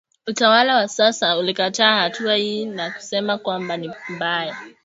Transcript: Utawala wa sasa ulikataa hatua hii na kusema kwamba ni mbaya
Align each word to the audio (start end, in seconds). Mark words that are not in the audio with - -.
Utawala 0.27 0.75
wa 0.75 0.87
sasa 0.87 1.37
ulikataa 1.37 1.95
hatua 1.95 2.35
hii 2.35 2.65
na 2.65 2.91
kusema 2.91 3.37
kwamba 3.37 3.77
ni 3.77 3.91
mbaya 4.09 4.57